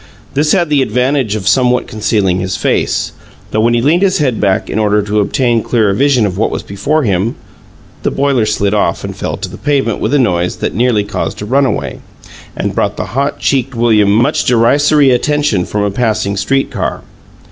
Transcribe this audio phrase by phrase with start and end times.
[0.33, 3.11] This had the advantage of somewhat concealing his face,
[3.51, 6.49] though when he leaned his head back, in order to obtain clearer vision of what
[6.49, 7.35] was before him,
[8.01, 11.43] the boiler slid off and fell to the pavement with a noise that nearly caused
[11.43, 11.99] a runaway,
[12.55, 17.03] and brought the hot cheeked William much derisory attention from a passing street car.